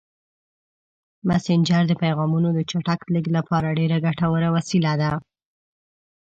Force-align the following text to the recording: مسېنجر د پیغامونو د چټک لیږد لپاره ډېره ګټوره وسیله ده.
مسېنجر 1.27 1.83
د 1.87 1.93
پیغامونو 2.03 2.49
د 2.53 2.59
چټک 2.69 2.99
لیږد 3.13 3.33
لپاره 3.37 3.75
ډېره 3.79 3.97
ګټوره 4.05 4.49
وسیله 4.55 4.93
ده. 5.01 5.11